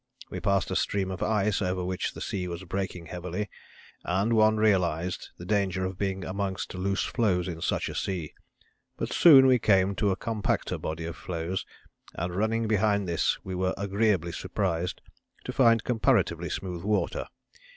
We 0.31 0.39
passed 0.39 0.71
a 0.71 0.75
stream 0.75 1.11
of 1.11 1.21
ice 1.21 1.61
over 1.61 1.85
which 1.85 2.13
the 2.13 2.21
sea 2.21 2.47
was 2.47 2.63
breaking 2.63 3.05
heavily, 3.05 3.51
and 4.03 4.33
one 4.33 4.57
realized 4.57 5.29
the 5.37 5.45
danger 5.45 5.85
of 5.85 5.99
being 5.99 6.25
amongst 6.25 6.73
loose 6.73 7.03
floes 7.03 7.47
in 7.47 7.61
such 7.61 7.87
a 7.87 7.93
sea. 7.93 8.33
But 8.97 9.13
soon 9.13 9.45
we 9.45 9.59
came 9.59 9.93
to 9.97 10.09
a 10.09 10.15
compacter 10.17 10.79
body 10.79 11.05
of 11.05 11.15
floes, 11.17 11.67
and 12.15 12.35
running 12.35 12.67
behind 12.67 13.07
this 13.07 13.37
we 13.43 13.53
were 13.53 13.75
agreeably 13.77 14.31
surprised 14.31 15.01
to 15.43 15.53
find 15.53 15.83
comparatively 15.83 16.49
smooth 16.49 16.81
water. 16.81 17.27